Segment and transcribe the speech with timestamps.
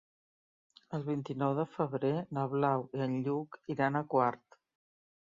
[0.97, 4.59] El vint-i-nou de febrer na Blau i en Lluc iran a Quart.